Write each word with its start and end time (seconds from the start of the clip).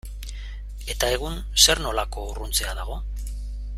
Eta 0.93 1.09
egun 1.17 1.37
zer 1.65 1.81
nolako 1.87 2.25
urruntzea 2.31 2.75
dago? 2.81 2.97